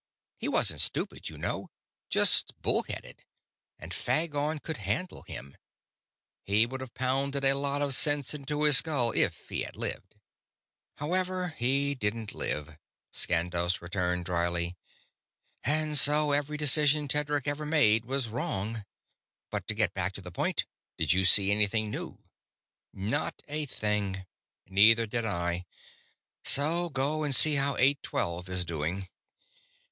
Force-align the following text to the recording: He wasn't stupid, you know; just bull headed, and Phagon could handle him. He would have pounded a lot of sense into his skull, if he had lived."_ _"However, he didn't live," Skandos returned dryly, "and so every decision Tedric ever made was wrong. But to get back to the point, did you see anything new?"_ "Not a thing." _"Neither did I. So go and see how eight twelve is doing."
He 0.39 0.47
wasn't 0.47 0.81
stupid, 0.81 1.29
you 1.29 1.37
know; 1.37 1.69
just 2.09 2.59
bull 2.59 2.81
headed, 2.89 3.23
and 3.77 3.93
Phagon 3.93 4.57
could 4.57 4.77
handle 4.77 5.21
him. 5.21 5.55
He 6.43 6.65
would 6.65 6.81
have 6.81 6.95
pounded 6.95 7.43
a 7.45 7.53
lot 7.53 7.83
of 7.83 7.93
sense 7.93 8.33
into 8.33 8.63
his 8.63 8.79
skull, 8.79 9.11
if 9.11 9.47
he 9.47 9.61
had 9.61 9.75
lived."_ 9.75 10.17
_"However, 11.07 11.49
he 11.53 11.93
didn't 11.93 12.33
live," 12.33 12.79
Skandos 13.13 13.79
returned 13.79 14.25
dryly, 14.25 14.75
"and 15.63 15.95
so 15.99 16.31
every 16.31 16.57
decision 16.57 17.07
Tedric 17.07 17.45
ever 17.47 17.63
made 17.63 18.05
was 18.05 18.27
wrong. 18.27 18.83
But 19.51 19.67
to 19.67 19.75
get 19.75 19.93
back 19.93 20.13
to 20.13 20.21
the 20.21 20.31
point, 20.31 20.65
did 20.97 21.13
you 21.13 21.25
see 21.25 21.51
anything 21.51 21.91
new?"_ 21.91 22.17
"Not 22.91 23.43
a 23.47 23.67
thing." 23.67 24.25
_"Neither 24.67 25.05
did 25.05 25.25
I. 25.25 25.67
So 26.43 26.89
go 26.89 27.21
and 27.23 27.35
see 27.35 27.53
how 27.53 27.77
eight 27.77 28.01
twelve 28.01 28.49
is 28.49 28.65
doing." 28.65 29.07